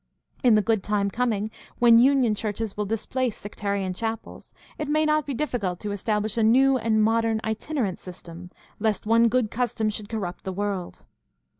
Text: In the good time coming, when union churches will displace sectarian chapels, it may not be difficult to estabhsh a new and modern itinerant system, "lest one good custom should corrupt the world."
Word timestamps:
In 0.43 0.55
the 0.55 0.63
good 0.63 0.81
time 0.81 1.11
coming, 1.11 1.51
when 1.77 1.99
union 1.99 2.33
churches 2.33 2.75
will 2.75 2.87
displace 2.87 3.37
sectarian 3.37 3.93
chapels, 3.93 4.51
it 4.79 4.87
may 4.87 5.05
not 5.05 5.27
be 5.27 5.35
difficult 5.35 5.79
to 5.81 5.89
estabhsh 5.89 6.39
a 6.39 6.41
new 6.43 6.75
and 6.75 7.03
modern 7.03 7.39
itinerant 7.43 7.99
system, 7.99 8.49
"lest 8.79 9.05
one 9.05 9.27
good 9.27 9.51
custom 9.51 9.91
should 9.91 10.09
corrupt 10.09 10.43
the 10.43 10.53
world." 10.53 11.05